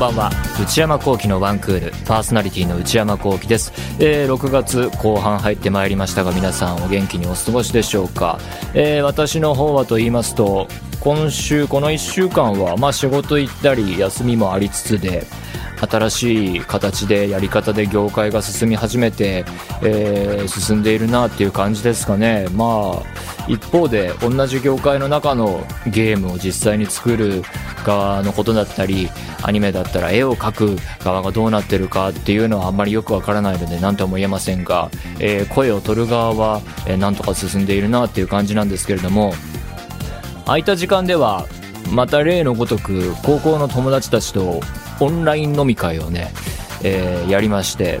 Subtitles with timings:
[0.00, 0.30] ばんは。
[0.62, 1.92] 内山聖輝のワンクール。
[2.06, 8.38] パーソナリティの内山聖輝です、えー、6月後半入ってまいりましたが皆さんお元気にお過ごしでしょうか、
[8.72, 10.68] えー、私の方はと言いますと
[11.00, 15.26] 今週この1週間はまあ仕事行ったり休みもありつつで
[15.86, 19.44] 新しい形でやり方で業界が進み始めて、
[19.82, 22.46] えー、進んでいるなっていう感じですかね。
[22.54, 23.02] まあ
[23.48, 27.42] 一方で同じ業界の中のゲームを実際に作る
[27.84, 29.08] 側のことだったり
[29.42, 39.32] アニメだったら絵を描く側がどうなってるかっていうのはあんまりよくわからないので何とも言えませんが、えー、声を取る側は、えー、なんとか進んでいるなっていう感じなんですけれども
[40.46, 41.46] 空いた時間では
[41.92, 44.60] また例のごとく高校の友達たちと
[45.00, 46.32] オンライン飲み会をね、
[46.82, 48.00] えー、やりまして、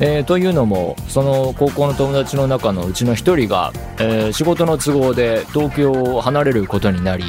[0.00, 7.24] えー、というのもその高校の友達の中のうちの1人が、えー、仕事の都合で東京を離れることになり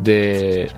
[0.00, 0.70] で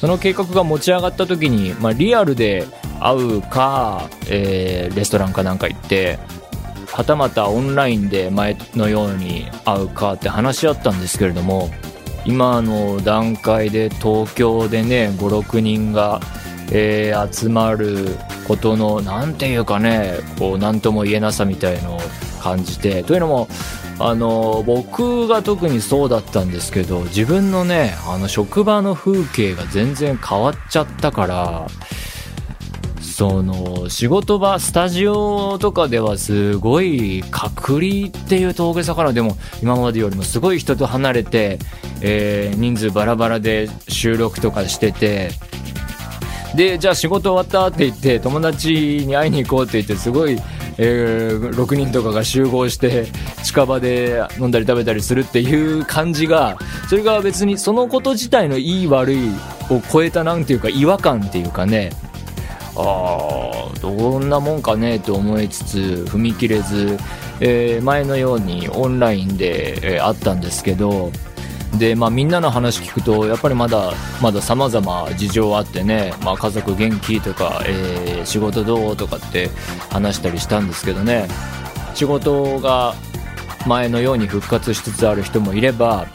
[0.00, 2.66] その計画が持ち上がった時に、まあ、リアルで
[3.00, 6.18] 会うか、えレストランかなんか行って
[6.92, 11.70] はたまたオンラインで前のように会うかって話し合ったんですけれども
[12.24, 16.20] 今の段階で東京でね56人が
[16.72, 18.16] えー、集まる
[18.46, 22.00] ことの何ていうかねこう何とも言えなさみたいのを
[22.40, 23.48] 感じてというのも
[23.98, 31.66] あの僕が特にそうだったんですけど自分のねあの職場の風景が全然変わっちゃったから
[33.00, 41.58] その仕事場スタジオとかではすごい隔離っていう峠さからでも今までよりもすごい人と離れて、
[42.02, 45.30] えー、人数バラバラで収録とかしてて
[46.54, 50.38] でじゃあ仕事終わったって言って友達に会いに行こうって言ってすごい、
[50.78, 53.06] えー、6人とかが集合して
[53.42, 59.28] 近場で飲んだり食べたりするっていう感じがそれが別にそのこと自体のいい悪い
[59.70, 61.90] を超えたなんていうか違和感っていうかね
[62.76, 66.98] ああどんなもんかねと思いつつ踏み切れず、
[67.40, 71.10] えー、前のようにオンラインで、えー、会ったんですけど
[71.78, 73.92] で、まあ、みんなの話聞くとやっぱりまだ
[74.22, 79.50] まだ様々事情あってね、まあ、家族元気とか、えー、仕事どうとかって
[79.90, 81.28] 話したりしたんですけどね
[81.94, 82.94] 仕事が
[83.66, 86.06] 前のように復活しつつある人もいれば、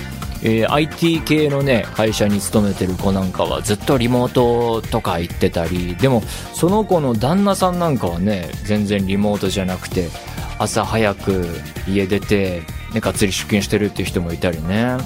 [0.42, 6.22] えー、IT 系のね会社に勤めてる子なんかはずっとリモートとか行ってたりでも
[6.54, 10.10] その子の旦那さんなんかはね全然リモートじゃなくて
[10.60, 11.46] 朝早く
[11.88, 12.62] 家出て、
[12.94, 14.98] ね、がっつり出勤してるっていう人もいたりね。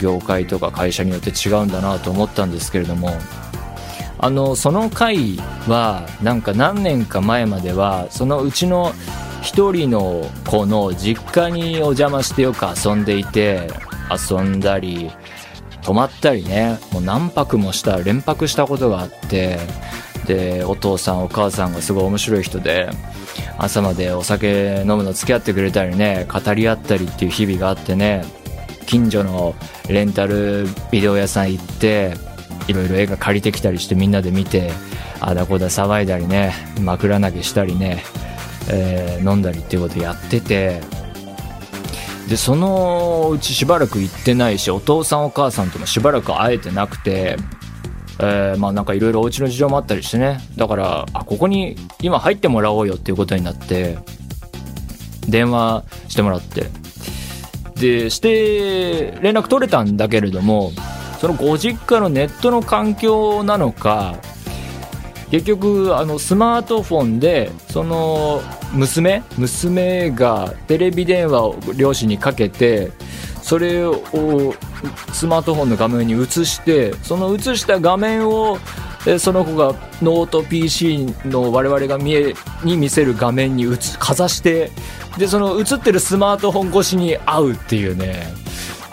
[0.00, 3.10] 業界とか会社によって違うんだなと思ったんですけれども
[4.18, 8.92] あのその回はなんか何年か前まではそのうちの
[9.42, 13.70] 1人の子の実家にお邪魔してよく遊んでいて
[14.10, 15.10] 遊んだり
[15.82, 19.58] 泊まったりねもう何泊もした連泊したことがあって
[20.26, 22.90] でお父さんお母さんがすごい面白い人で
[23.58, 28.24] 朝までお酒飲むの付き合ってくれたりね語り合ったりっていう日々があってね
[28.90, 29.54] 近所の
[29.88, 32.16] レンタルビデオ屋さん行って
[32.66, 34.72] いろいろ映画借りてきたりしてみんなで見て
[35.20, 38.02] あだこだ騒いだりね枕投げしたりね、
[38.68, 40.80] えー、飲んだりっていうことやってて
[42.28, 47.36] でそのうちしばらく行ってないしお父さんお母さんともしばらく会えてなくて、
[48.18, 50.40] えー、まあなんかいろいろお家の事情もあったりしてね。
[50.56, 53.98] だからあここに今入ってもらおうよっていうことになって
[55.28, 56.79] 電話してもらって
[57.80, 60.72] でして連絡取れたんだけれども
[61.20, 64.16] そのご実家のネットの環境なのか
[65.30, 68.42] 結局あのスマートフォンでその
[68.72, 72.90] 娘娘がテレビ電話を両親にかけて
[73.42, 74.02] それを
[75.12, 78.58] スマートフォンの画面に映してその映した画面を
[79.18, 82.34] その子がノート PC の我々が見え
[82.64, 83.66] に見せる画面に
[83.98, 84.70] かざして
[85.18, 88.26] でその映ってるスマートフォン越しに会うっていうね。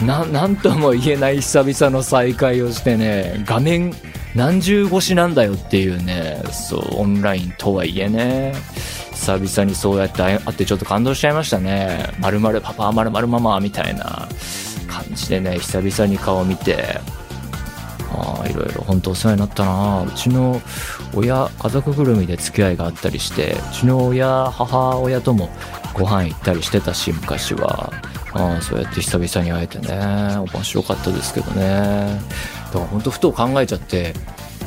[0.01, 3.43] なんとも言えない久々の再会をしてね。
[3.47, 3.91] 画面
[4.35, 6.43] 何重越しなんだよっていうね。
[6.51, 8.53] そうオンラインとはいえね。
[9.11, 14.27] 久々にそうやって会ってちょっと感動しちゃいましたね「まるパパまるママ」みたいな
[14.87, 17.01] 感じでね久々に顔を見て。
[18.11, 20.03] あいろいろ本当お世話になったな。
[20.03, 20.61] うちの
[21.13, 25.49] 親家族ぐるみで付き合いがあったりしてうちの親母親とも
[25.93, 27.91] ご飯行ったりしてたし昔は。
[28.33, 30.37] あそうやって久々に会えてね。
[30.53, 32.19] 面白かったですけどね。
[32.67, 34.13] だから本当ふと考えちゃって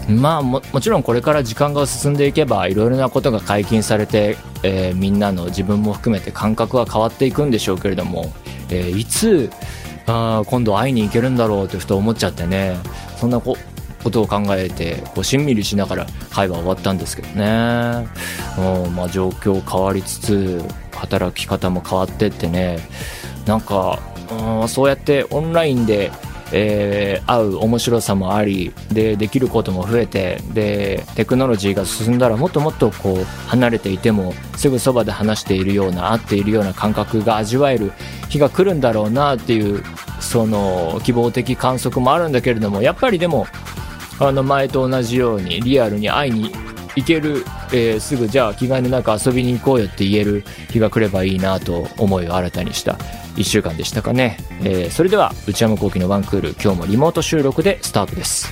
[0.08, 8.32] まあもちろんこれから時間が進んでいけばいろいろなことが解禁されて、えー、みんなの自分も含めて感覚は変わっていくんでしょうけれども、
[8.70, 9.50] えー、いつ
[10.06, 12.76] あ今度会いに行けるんだろうってふと思っちゃってね。
[13.16, 13.56] そんなこ
[14.02, 18.08] ことを考えてこうしんみりしながら会話終わったんですけどね、
[18.56, 22.78] うまあ、状況変わりつつ働き方も変わってってね。
[23.46, 23.98] なんか、
[24.62, 26.10] うん、そうやってオンラインで
[26.52, 37.92] えー、会う面白さもありでできることも増えてでテクノロジーが進んだらもっともっとこう離れていてもすぐそばで話しているような会っているような感覚が味わえる
[38.28, 39.82] 日が来るんだろうなっていう
[40.20, 43.46] その希望的観測もあるんだけれどもやっぱりでも
[44.18, 46.52] あの前と同じようにリアルに会いに
[46.96, 52.98] 行ける、えー、すぐじゃあ着替えの中遊びに行こうよって言える日が来ればいいなと思いを新たにした。
[53.36, 58.50] 1週間でしたかね、えー、それでは内山聖輝のワンクール今日もリモート収録でスタートです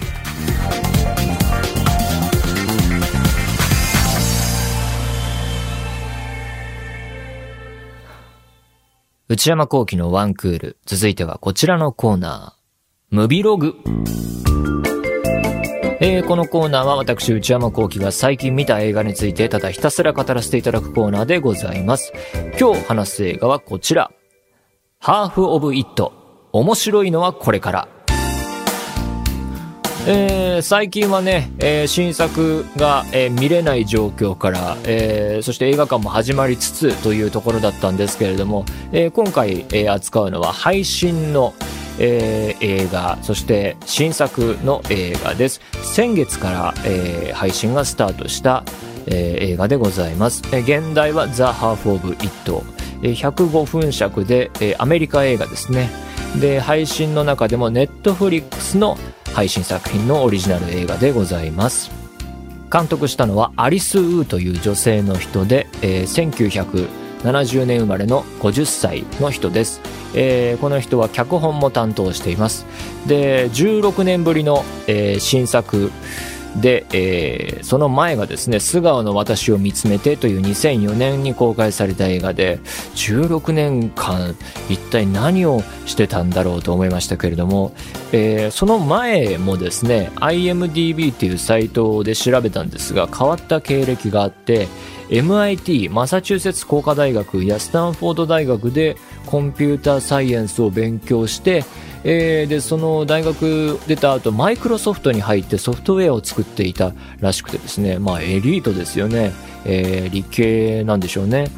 [9.28, 13.75] 内山聖輝のワンクール続いてはこちらのコーナームビログ
[16.00, 22.12] えー、このコーナーは私、内山幸輝が最近見た映画についてただひたすら語らせていただくコーナーでございます。
[22.58, 24.12] 今日話す映画はこちら。
[25.00, 26.12] ハーフ・オブ・イット。
[26.52, 27.88] 面白いのはこれから。
[30.08, 41.54] えー、最近はね、えー、新作が、えー、見れない状況から、えー、そして映画館も始まりつつというところだったんですけれども、えー、今回、えー、扱うのは配信の、
[42.00, 45.60] えー、映画、そして新作の映画です。
[45.84, 48.64] 先月から、えー、配信がスタートした、
[49.06, 50.42] えー、映画でございます。
[50.52, 52.77] えー、現代は The Half of It。
[53.02, 55.90] 105分尺で、アメリカ映画ですね。
[56.40, 58.98] で、配信の中でもネットフリックスの
[59.34, 61.90] 配信作品のオリジナル映画でございます。
[62.70, 66.88] 監督したのはアリス・ウーという女性の人で、えー、
[67.22, 69.80] 1970年生まれの50歳の人です。
[70.14, 72.66] えー、この人は脚本も担当しています。
[73.06, 75.90] で、16年ぶりの、えー、新作
[76.56, 82.58] で、えー、その前がですね、素顔の私を見つめてという2004年に公開された映画で、
[82.94, 84.34] 16年間
[84.68, 87.72] 一体何をしてたんだろうと思いましたけれども、
[88.12, 94.68] えー、その前もですね、IMDB っていうサイトで調べたんですが、変わった経歴があって、
[95.10, 98.96] MIT マサチューセッツ工科大学やスタンフォード大学で
[99.26, 101.64] コンピューターサイエンスを勉強して、
[102.04, 109.32] えー、でその大学出た後マイクロソフトに入ってソフトウェアを作っていたらしくてですねまあエリートですよね、
[109.64, 111.50] えー、理系なんでしょうね。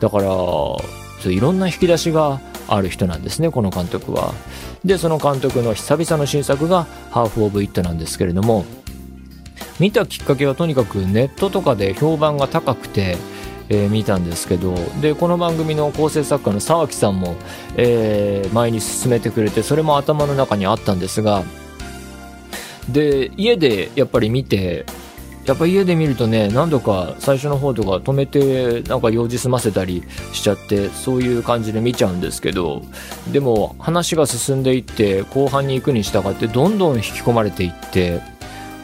[0.00, 0.82] だからそ
[1.26, 4.32] ういろんな引き出しがある人なんですねこの監督は。
[4.84, 8.64] でその監督の久々の新作が「ハーフ・オブ・イット」なんですけれども
[9.80, 13.16] 見たきっかけはとにかくネットとかで評判が高くて
[13.68, 17.36] えー、見たんですけどでこの番組の構成作家の沢木さんも、
[17.76, 21.44] えー、前に進めてくれてそれも頭の中にあったんですが
[22.88, 24.86] で家でやっぱり見て
[25.44, 30.02] やっぱ家で見るとね何度か最初の方とか止めてなんか用事済ませたり
[30.34, 32.82] しちゃってそういう感じで見ちゃうんですけど
[33.32, 38.20] でも話が進んでいって後半に行くに従ってどんどん引き込まれていって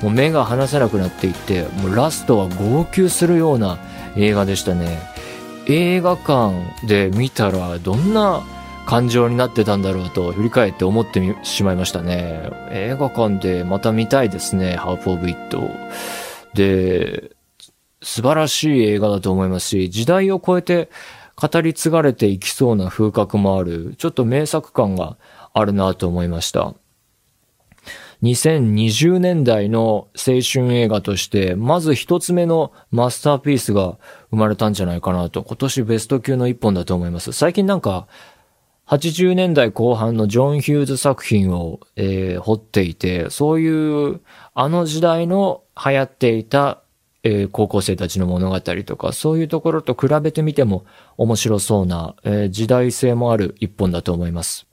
[0.01, 3.79] もう目が離せなくなっていってもうラストは号泣するような
[4.17, 4.99] 映画でしたね。
[5.67, 8.43] 映画館で見たらどんな
[8.87, 12.51] 感情になってたんだろうと振り返って思ってしまいましたね。
[12.71, 15.61] 映画館でまた見たいですね、ハーフ・オブ・イット。
[16.55, 17.31] で、
[18.03, 20.91] 素晴らしい映画だと思いますし、時代を超えて
[21.37, 25.17] 語り継がれていきそうな風格もある、ちょっと名作感が
[25.55, 26.75] あるなと思いました。
[28.25, 33.99] 2020年代の青春映画として、まず一つ目のマスターピースが
[34.31, 37.33] 生まれたんじゃないかなと、今年ベスト級の一本だと思います。
[37.33, 38.09] 最近なんか、
[38.87, 44.21] 80年代後半のジョン・ヒューズ作品を、えー、掘っていて、そういう、
[44.55, 46.83] あの時代の流行っていた、
[47.25, 50.85] えー、高校生たちの物語とか、そういうところと比べてみても
[51.19, 54.67] 面白そうな、えー、時代性もある一本だと思います。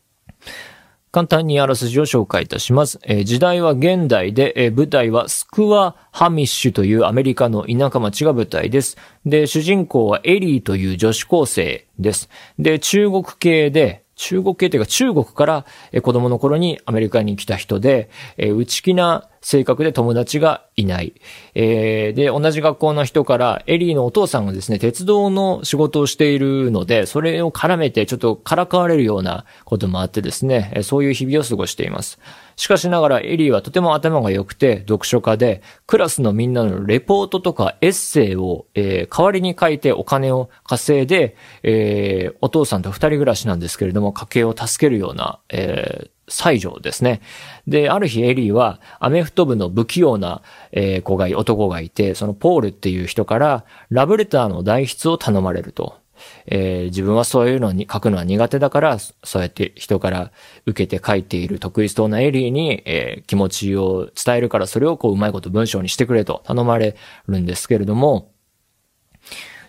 [1.11, 2.97] 簡単にあらすじを紹介いたします。
[3.03, 8.97] えー、時代は現代で、えー、舞台はスクワ・ハミッシュというアメリカの田舎町が舞台です。
[9.25, 12.29] で、主人公はエリーという女子高生です。
[12.57, 21.13] で、中国系で、中国系というか中国から、え、子供の頃にアメリカに来た人で、え、内気な性格で友達がいない。
[21.55, 32.19] えー、で、同じ学校の人から、エリーのお父さんがですね、鉄道の仕事をしているので、それを絡めてちょっとからかわれるようなこともあってですね、そういう日々を過ごしています。
[32.55, 47.21] しかしながらエリーはとても頭が良くて読書家で、クラスのみんなのレポートとかエッセイを、えー、代わりに書いてお金を稼いで、えー、お父さんと二人暮らしなんですけれども、家計を助けるような、えー、西条ですね。
[47.67, 56.01] で、ある日エリーはアメフト部の不器用な、えー、子がい、男がいて、そのポールっていう人からラブレターの代筆を頼まれると。
[56.45, 60.31] えー、自分はそういうのに書くのは苦手だから、そうやって人から
[60.65, 66.95] 受けて書いている得意そうなエリーに、えー、気持ちを伝えるから、それをこううまいこと文章にしてくれと頼まれ
[67.27, 68.31] るんですけれども、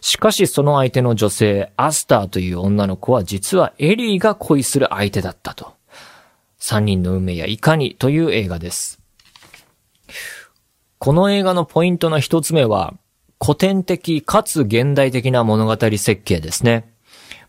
[0.01, 5.75] しかしその相手の女性、アスターという女の子は実はエリーが恋する相手だったと。
[6.65, 9.01] 三人の運命やいかにという映画です。
[10.99, 12.95] この映画のポイントの一つ目は、
[13.45, 16.95] 古典的かつ現代的な物語設計ですね。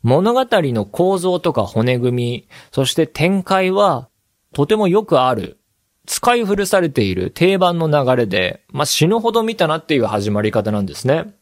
[0.01, 4.09] 物語の構造とか骨組み、そして展開は
[4.51, 5.59] とてもよくある、
[6.07, 11.35] 使い古されている定番の流れで、まあ、死ぬほど見たなっていう始まり方なんですね。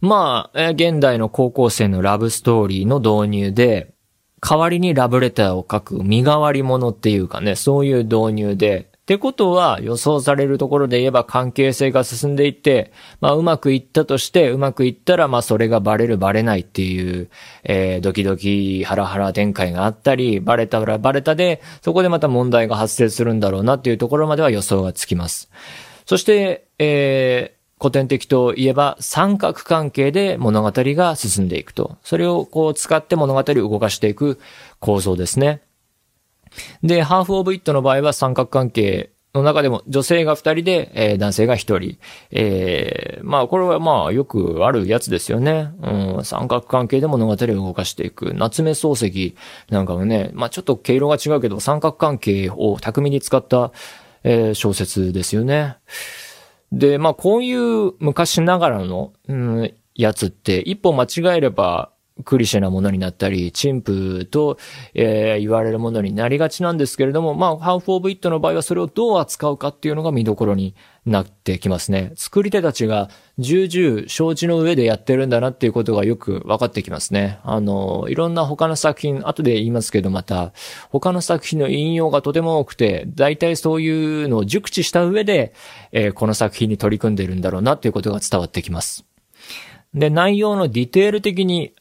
[0.00, 3.93] まあ、現代の高校生のラブストーリーの導入で、
[4.46, 17.28] 代わりにラブレターを書く身代わり者っていうかね、そういう導入で、ってことは予想されるところで言えば関係性が進んでいって、まあうまくいったとして、うまくいったらまあそれがバレるバレないっていう、
[17.64, 25.50] えー、ドキドキハラハラ展開があったり、バレたらバレたで、そこでまた問題が発生するんだろうなっていうところまでは予想がつきます。
[26.06, 31.98] そして、えー、古典的といえば三角関係で物語が進んでいくと。
[32.02, 34.40] それをこう使って物語を動かしていく
[34.80, 35.60] 構造ですね。
[36.82, 41.98] で、ハーフオブイットの場合は三角関係の中でも女性が二人で、えー、男性が一人。
[42.30, 45.68] えー、まあこれはまあよくあるやつですよね。
[45.82, 48.32] うん、三角関係で物語を動かしていく。
[48.32, 49.36] 夏目漱石
[49.68, 53.72] なんかもね、まあちょっと毛色が違うけど三角関係を巧みに使った、
[54.22, 55.76] えー、小説ですよね。
[56.72, 61.92] で、まあこういう昔ながらの、うん、やつって一歩間違えれば
[62.22, 64.56] クリシェなものになったり、陳腐と、
[64.94, 72.12] えー、言われるものになりがちなんですけれども、まあ、ハーフオブイットの場合はそれをどう扱うかっていうのが見どころになってきますね。
[72.14, 77.40] 作り手たちが重々承知の上でやってるんだなっていうことがよく分かってきますね。
[77.42, 80.52] あの、いろんな他の作品、後で言いますけどまた、
[80.90, 85.52] 他の作品の引用がとても多くて、大体そういうのを熟知した上で、
[85.90, 89.04] えー、この作品に取り組んでるんだろうなっていうことが伝わってきます。
[89.94, 91.72] で、内容のディテール的に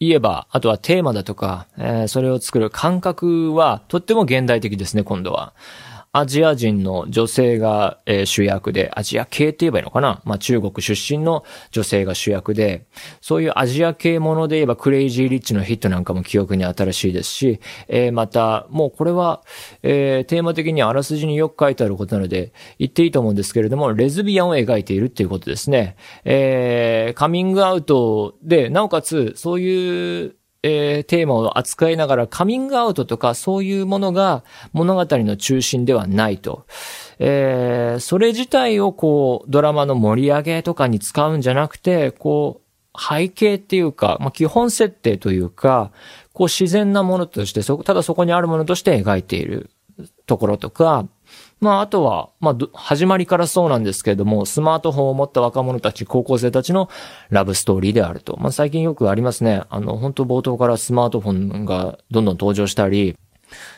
[0.00, 5.52] 言えば、あとはテーマだとか、えー、それを作る感覚はとっても現代的ですね、今度は。
[6.12, 10.22] アジア人の女性が、え、主役で、アジア系って言えばいいのかな？
[10.24, 12.86] まあ中国出身の女性が主役で、
[13.20, 19.42] そういうアジア系もので言えばクレイジーリッチのヒットなんかも記憶に新しいですし、えー、また、もうこれは、
[19.82, 25.96] えー、テーマ的にあらすじによく書いてあることなので、言っていいと思うんですけれども、レズビアンを描いているっていうことですね。
[26.24, 30.34] えー、カミングアウトで、なおかつ、そういう
[30.68, 36.66] えー、テーマを扱いながらカミングアウトとかそういうものが物語の中心ではないと。
[37.18, 45.92] えー、それ自体をこう、ドラマの盛り上げとかに使うんじゃなくて、こう、背景っていうか、まあ、基本設定というか、
[46.32, 49.70] こう自然なものとして、そ、ただそこにあるものとして描いている
[50.26, 51.06] ところとか、
[51.60, 56.88] まあ、あとは、まあ、始まりからそうなんですけれども、スマートフォンを持った若者たち、高校生たちの
[57.30, 58.36] ラブストーリーであると。
[58.38, 59.62] まあ、最近よくありますね。
[59.68, 63.16] あの、本当冒頭からスマートフォンがどんどん登場したり、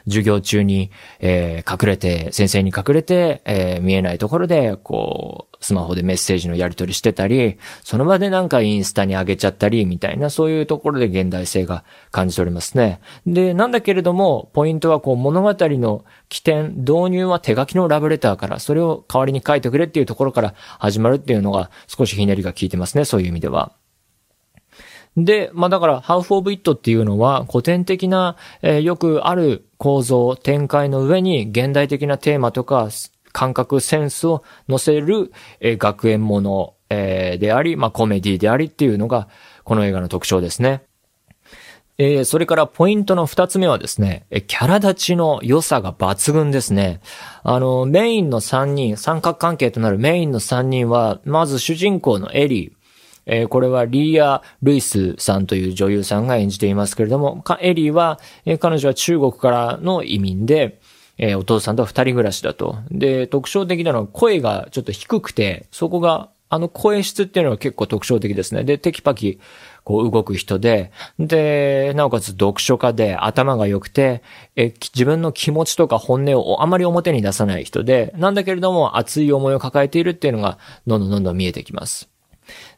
[0.04, 13.00] 授業中に、えー、隠れて、先生に隠れて、えー、見えないところで、こう、スマホでメッセージのやり取りしてたり、その場でなんかインスタに上げちゃったり、みたいな、そういうところで現代性が感じておりますね。
[13.26, 23.72] で、なんだけれども、ポイントはこう物語の起点、導入は手書きのラブレターから、それを代わりに書いてくれっていうところから始まるっていうのが少しひねりが効いてますね、そういう意味では。
[25.17, 32.88] で、まあだから、ハウフ・オブ・イットっていうのは古典的な、えー、よくある構造、展開の上に現代的なテーマとか
[33.33, 39.29] 感覚、センスを乗せる、えー、学園もの、えー、であり、まあコメディでありっていうのが
[39.64, 40.83] この映画の特徴ですね。
[42.02, 47.00] えー、それからポイントの二つ目はですね、キャラ立ちの良さが抜群ですね。
[47.43, 52.79] あの、メインの三人、三角関係となるメインの三人は、まず主人公のエリー、
[53.32, 60.80] えー、これはリーア・ルイスさんという女優さんが演じていますけれども、エリーは、えー、彼女は中国からの移民で、
[61.16, 62.78] えー、お父さんと二人暮らしだと。
[62.90, 68.64] で、特徴的なのは声がちょっと低くて、そこが、あの声質っていうのは結構特徴的ですね。
[68.64, 69.38] で、テキパキ、
[69.84, 74.25] こう動く人で、で、なおかつ読書家で頭が良くて、
[74.56, 80.58] え、自分の気持ちとか本音をあまり表に出さない人で、なんだけれども熱い思いを抱えているっていうのが、
[80.88, 82.10] どんどんどんどん見えてきます。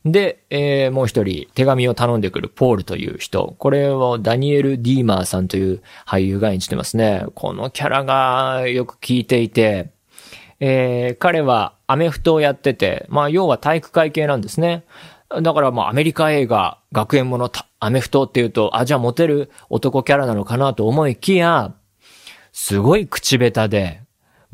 [0.05, 3.55] で、えー、もう一人手紙を頼んでくるポールという人。
[3.59, 7.26] これをダニエル・ディーマーさんという俳優が演じてますね。
[7.35, 9.91] このキャラがよく効いていて、
[10.61, 14.85] えー、彼はアメフトをやってて、まあ要は体育会系なんですね。
[15.41, 17.50] だからまあアメリカ映画、学園もの
[17.81, 21.75] アメフトっていうと、あ、じゃあモテる男キャラなのかなと思いきや、
[22.52, 24.02] すごい口下手で、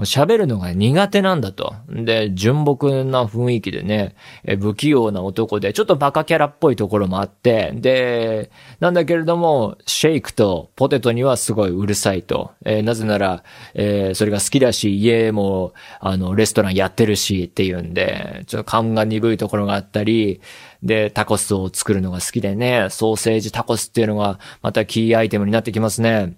[0.05, 1.75] 喋るのが苦手なんだと。
[1.89, 4.15] で、純朴な雰囲気でね、
[4.61, 8.51] 不器用な男で、ちょっとバカキャラっぽいところもあって、で、
[8.81, 12.53] なんだけれども、シェイクとポテトにはすごいうるさいと。
[12.65, 13.43] えー、なぜなら、
[13.75, 20.41] えー、それが好きだし、家も、あの、レストランやってるしっていうんで、ちょっと勘が鈍いところがあったり、
[20.83, 26.37] で、タコスを作るのが好きでね、ソーセージタコスっていうのがまたキーアイテムになってきますね。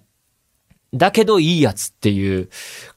[0.93, 2.49] だけどいいやつっていう、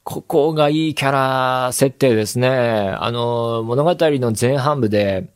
[0.03, 2.49] ここがいいキャラ設定ですね。
[2.49, 5.33] あの、物語の前半部で、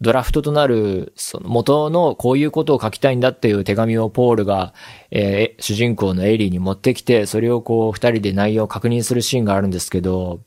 [0.00, 4.74] ドラフトとなる、その元のこういうことを書きたいんだっていう手紙をポールが、
[5.10, 10.40] えー、主人公のエリーに持ってきて、それをこう二人で内容を確認するシーンがあるんですけど、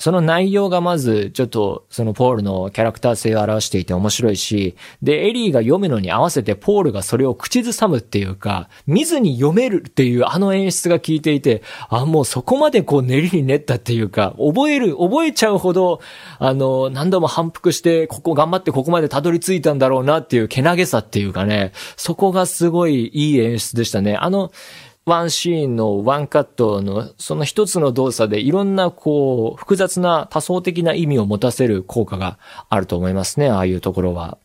[0.00, 16.00] その内容がまず、ちょっと、そのポールのキャラクター性を表していて面白いし、で、エリーが読むのに合わせてポールがそれを口ずさむっていうか、見ずに読めるっていうあの演出が効いていて、あ、もうそこまでこう練りに練ったっていうか、覚える、覚えちゃうほど、
[16.38, 24.14] あの、何度も反復して、ここ頑張ってここまでたどり着いたんだろうなっていうけなげさっていうかね、そこがすごいいい演出でしたね。
[24.14, 24.52] あの、
[25.08, 32.38] ワンシーンのワンカットのその一つの動作でいろんなこう複雑な多層的な意味を持たせる効果が
[32.68, 34.38] あると思いますね、ああいうところは。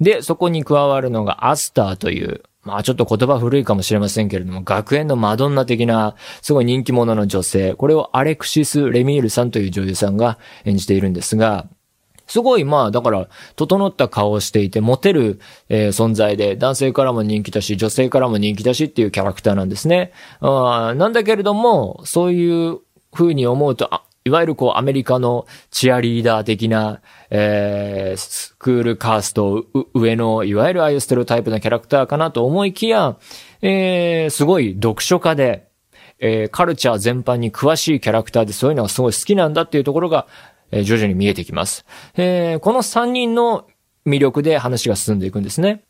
[0.00, 11.66] で、そこに加わるのがアスターという、まあちょっと言葉古いかもしれませんけれども、学園のマドンナ的な、すごい人気者の女性、これをアレクシス・レミールさんという女優さんが演じているんですが、
[12.30, 20.12] すごい、まあ、だから、整った顔をしていて、モテる、えー、存在で、男性からも人気だし、女性からも人気だしっていうキャラクターなんですね。
[20.40, 22.78] あなんだけれども、そういう
[23.12, 33.16] 風に思うと、あいわゆるこう、アメリカのチアリーダー的な、えー、スクールカースト上の、いわゆるああいうステロタイプなキャラクターかなと思いきや、
[33.60, 35.66] えー、すごい読書家で、
[36.20, 40.28] えー、カルチャー全般に詳しいキャラクターでそういうのがすごい好きなんだっていうところが、
[40.70, 41.84] え徐々に見えてきます。
[42.16, 43.66] えー、この3人の
[44.06, 45.84] 魅力で話が進んでいくんですね。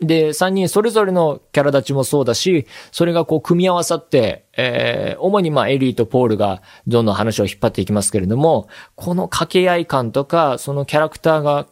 [0.00, 11.66] で、3人それぞれのキャラ立ちもそうだし、それがこう組み合わさって、えー、主にまあエリーとポールがどんどん話を引っ張っていきますけれども、この掛け合い感とか、そのキャラクターが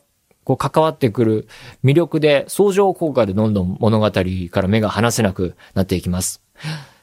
[0.45, 1.49] こう関わってくる
[1.83, 4.21] 魅力で相乗効果でどんどん物語か
[4.63, 6.43] ら目が離せなくなっていきます。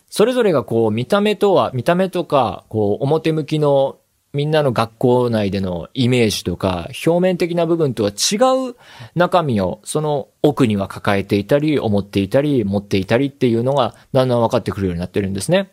[0.09, 3.97] それぞれがこう見た目とは、見た目とか、こう表向きの
[4.33, 8.37] みんなの学校内でのイメージとか、表面的な部分とは違
[8.69, 8.75] う
[9.13, 15.71] 中身を、その奥には抱えていたり、思っていたり、持っていたりっていうのが、だんだん分かってくるようになってるんですね。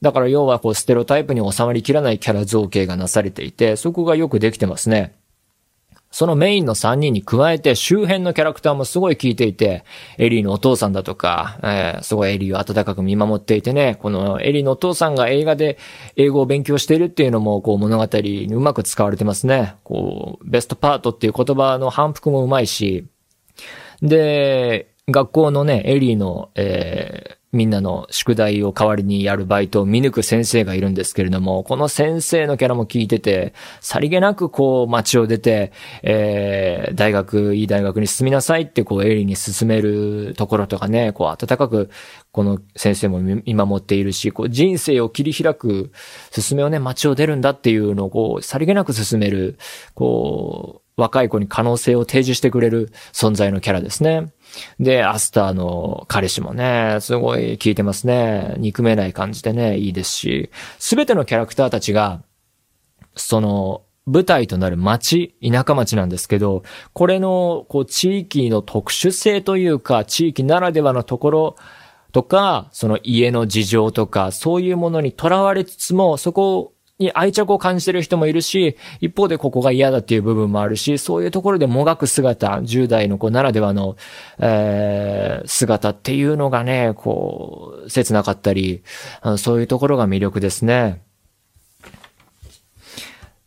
[0.00, 5.12] だから要はこう、ステロタイプに収まりきらないキャラ造形がなされていて、そこがよくできてますね。
[6.10, 9.84] そのメインの3人に加えて周辺のキャラクターもすごい効いていて、
[10.18, 15.78] エリーのお父さんだとか、えー、すごいエリーを温かく見守っていてね、このエリーのお父さんが映画で
[16.16, 19.76] 英語を勉強しているっていうのも、こう物語にうまく使われてますね。
[19.84, 23.06] こう、ベストパートっていう言葉の反復もうまいし、
[24.02, 35.72] で、学校のね、エリーの、えー、みんなの宿題を代わりにやるバイトを見抜く先生がいるんですけれども、この先生のキャラも聞いてて、さりげなくこう街を出て、
[36.04, 41.90] えー、大学、いい大学に進みなさいってこうエリーに進めるところとかね、こう温かく
[42.30, 45.90] この先生も見守っているし、こう人生を切り開く
[46.30, 49.58] 進めをね、街を出るんだっていうのをこう、さりげなく進める、
[49.94, 54.32] こう、若い子に可能性を提示してくれる存在のキャラですね。
[54.78, 58.54] で、アスターの彼氏もね、すごい効いてますね。
[58.58, 62.22] 憎めない感じでね、いいですし、すべてのキャラクターたちが、
[63.16, 71.56] その、舞台となる町、田舎町なんですけど、これの、こう、地域の特殊性というか、地域ならではのところ
[72.12, 83.96] とか、その家の事情とか、そういうものにとらわれつつも、そこに愛着を感じてる人もいるし、一方でここが嫌だっていう部分もあるし、そういうところでもがく姿、10代の子ならではの、
[84.38, 88.82] えー、姿っていうのがね、こう、切なかったり、
[89.38, 91.02] そういうところが魅力ですね。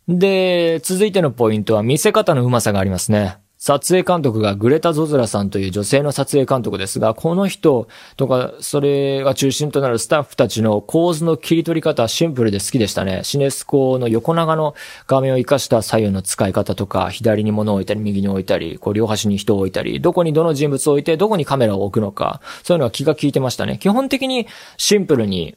[0.08, 3.38] で、続いてのポイントは見せ方のうまさがありますね。
[3.64, 13.22] 撮影監督がグレタ・ゾズラさんという女性の撮影監督ですが、この人とか、それが中心となるスタッフたちの構図の切り取り方は、シンプルで好きでしたね。
[13.24, 14.74] シネスコの横長の
[15.06, 23.78] 画面を活かした左右の使い方とか、左に物を置いたり、右に置いたり、こう両端に人を置いたり、どこにどの人物を置いて、どこにカメラを置くのか、そういうのは気が利いてましたね。
[23.78, 24.46] 基本的に
[24.76, 25.56] シンプルに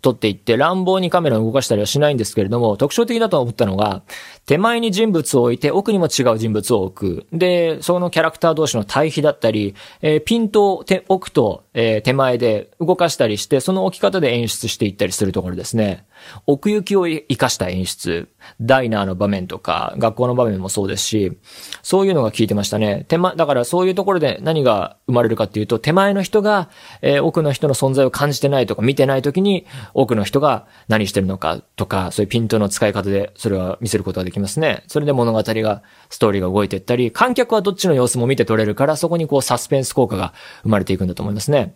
[0.00, 4.02] 撮っていって乱暴にカメラを動かしたりはしないんですけれども、特徴的だと思ったのが、
[4.46, 7.36] 手前に人物を置いて奥にも違う人物を置く。
[7.36, 16.04] で、そのキャラクター同士の対比だったり、えー、ピントを手置くと、えー、手前で動かしたりして、その置き方で演出していったりするところですね。
[16.46, 18.28] 奥行きを活かした演出。
[18.60, 21.38] ダイナーの場面とか、学校の場面もそうですし、
[21.82, 23.04] そういうのが効いてましたね。
[23.08, 26.70] 手間、だからそういうところで何が生まれるかっていうと、手前の人が、
[27.02, 34.84] えー、奥の人の存在を感じてないとか見てない時に、奥の人が何してるのかとか、そういうピントの使い方でそれは見せることができますね。
[34.86, 41.74] それで物語が、ストーリーが動いていったり、観客はどっちの様子も見て取れるから、そこにこうサスペンス効果が生まれていくんだと思いますね。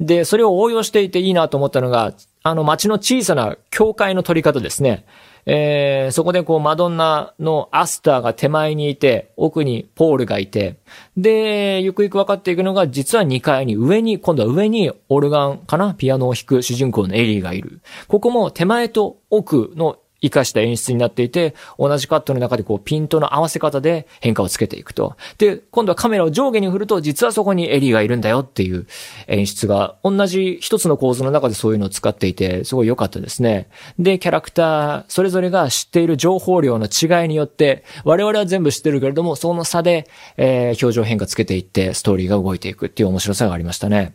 [0.00, 5.04] で、それを応用していていいなと思ったのが、あの街の小さな教会の撮り方ですね。
[5.46, 10.78] えー、そこでこうマドンナのアスターが手前にいて、奥にポールがいて、
[11.16, 15.94] で、ゆくゆく分かっていくのが、実は2階に上に、今度は上にオルガンかな？
[15.94, 17.80] ピアノを弾く主人公のエリーがいる。
[18.08, 25.16] ここも手前と奥の活かした演出になっていて、同じカットの中でこうピントの合わせ方で変化をつけていくと。
[25.38, 28.86] で、今度はカメラを上下に振ると、実はそこにエリーがいるんだよっていう
[29.26, 33.68] 演出が、同じ一つの構図の中でそういうのを使っていて、すごい良かったですね。
[33.98, 44.14] で、キャラクター、それぞれが知っている情報量の違いによって、我々は全部知ってるけれども、その差で、えー、表情変化つけていって、ストーリーが動いていくっていう面白さがありましたね。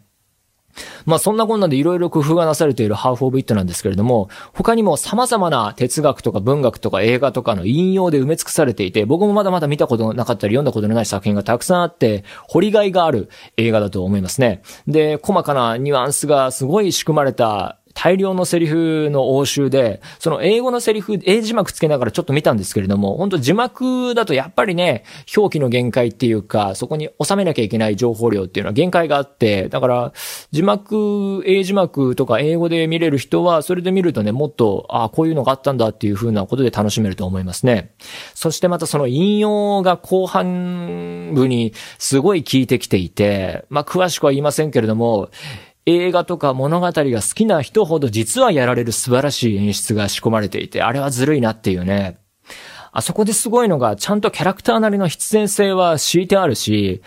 [1.06, 14.62] まあそんなこんなで色々工夫がなされているハーフオブイットなんですけれども、他にも様々な哲学とか文学とか映画とかの引用で埋め尽くされていて、僕もまだまだ見たことなかったり読んだことのない作品がたくさんあって、掘りがいがある映画だと思いますね。
[14.88, 25.06] で、細かなニュアンスがすごい仕組まれた大量のセリフの応酬で、その英語のセリフ、英字幕つけながらちょっと見たんですけれども、本当字幕だとやっぱりね、
[25.36, 30.14] 表記の限界っていうか、そこに収めなきゃいけない情報量っていうのは限界があって、だから、
[30.52, 37.96] 字幕、英字幕とか英語で見れる人は、それで見るとね、もっと、ああ、こういうのがあったんだっていう風なことで楽しめると思いますね。
[38.34, 45.30] そしてまたその引用が後半部にすごい効いてきていて、まあ、詳しくは言いませんけれども、
[45.86, 52.18] 映画とか物語が好きな人ほど実はやられる素晴らしい演出が仕込まれていて、あれはずるいなっていうね。
[52.92, 57.02] あそこですごいのが、ちゃんとキャラクターなりの必然性は敷いてあるし、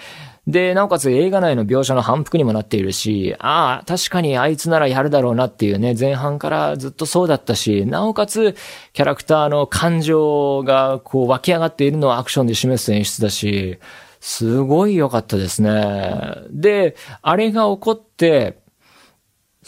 [0.47, 8.55] で、なおかつ映画内の描写の反復にもなっているし、ああ、確かにあいつならやるだろうなっていうね、前半からずっとそうだったし、なおかつ、
[8.93, 13.79] キャラクターの感情がこう湧き上がっているのをアクションで示す演出だし、
[14.21, 16.35] すごい良かったですね。
[16.51, 18.59] で、あれが起こって、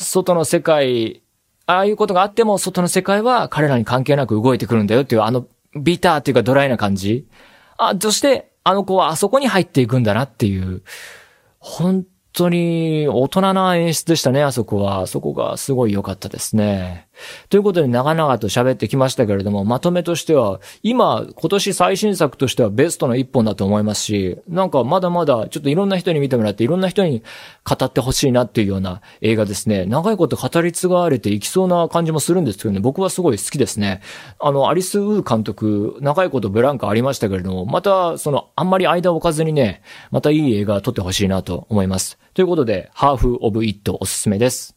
[0.04, 1.22] 外の世界、
[1.66, 5.46] ああいうことがあっても、外の世界は彼らに関係なく動いてくるんだよっていう、あの、
[5.78, 7.28] ビターっていうかドライな感じ。
[7.78, 10.82] あ、そして、あの子はあそこに入っていくんだなっていう、
[11.58, 15.06] 本当に大人な演出でしたね、あそこは。
[15.06, 17.08] そこがすごい良かったですね。
[17.48, 27.22] ということで長々と喋ってきましたけれども、まとめとしては、今、今年最新作としてはベストの一本だと思いますし、なんかまだまだちょっといろんな人に見てもらって、いろんな人に
[27.64, 29.84] 語ってほしいなっていうような映画ですね。
[29.86, 34.00] 長いこと語り継がれていきそうな感じもするんですけどね、僕はすごい好きですね。
[34.38, 42.18] あの、アリス・ウー監督、長いことブランクありましたけれども、また、その、あんまり間を置かずにね、またいい映画撮ってほしいなと思います。
[42.34, 44.76] ということで、ハーフ・オブ・イットおすすめです。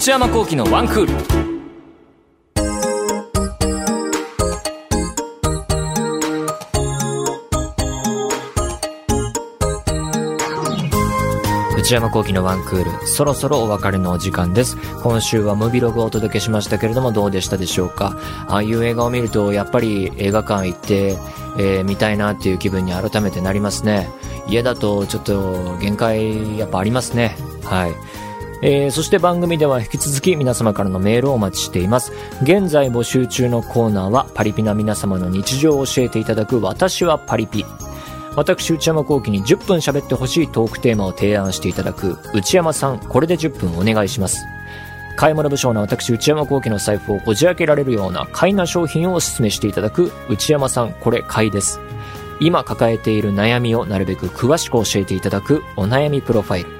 [0.00, 1.12] 内山幸喜のワンクール
[11.78, 14.78] 内山幸喜のワンクール、そろそろお別れのお時間です。
[15.02, 18.16] 今週はムビログをお届けしましたけれども、どうでしたでしょうか
[18.48, 21.18] ああいう映画を見ると、やっぱり映画館行って、
[21.58, 24.08] えー、見たいなっていう気分に改めてなりますね。
[24.48, 27.36] 家だとちょっと限界やっぱありますね。
[27.64, 27.94] はい。
[28.62, 32.12] えー、そして番組では引き続き皆様からのメールをお待ちしています。
[32.42, 37.64] 現在募集中のコーナーはパリピな皆様の日常を教えていただく私はパリピ。
[38.36, 44.44] 私内山幸喜に10分喋ってほしいトークテーマを提案していただく内山さん、これで10分お願いします。
[45.16, 51.80] 買い物不詳な私内山幸喜の財布をこじ開けられるような買いな商品をお勧めしていただく内山さん、これ買いです。
[52.40, 56.79] 今抱えている悩みをなるべく詳しく教えていただくお悩みプロファイル。